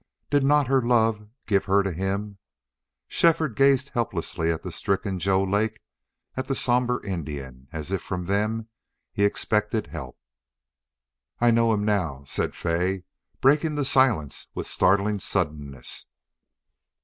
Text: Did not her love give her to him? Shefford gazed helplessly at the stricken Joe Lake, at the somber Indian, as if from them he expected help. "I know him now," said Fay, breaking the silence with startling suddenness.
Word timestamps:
Did 0.31 0.43
not 0.43 0.65
her 0.65 0.81
love 0.81 1.27
give 1.45 1.65
her 1.65 1.83
to 1.83 1.91
him? 1.93 2.39
Shefford 3.07 3.55
gazed 3.55 3.89
helplessly 3.89 4.49
at 4.51 4.63
the 4.63 4.71
stricken 4.71 5.19
Joe 5.19 5.43
Lake, 5.43 5.79
at 6.35 6.47
the 6.47 6.55
somber 6.55 7.03
Indian, 7.05 7.67
as 7.71 7.91
if 7.91 8.01
from 8.01 8.25
them 8.25 8.67
he 9.13 9.23
expected 9.23 9.85
help. 9.85 10.17
"I 11.39 11.51
know 11.51 11.71
him 11.71 11.85
now," 11.85 12.23
said 12.25 12.55
Fay, 12.55 13.03
breaking 13.41 13.75
the 13.75 13.85
silence 13.85 14.47
with 14.55 14.65
startling 14.65 15.19
suddenness. 15.19 16.07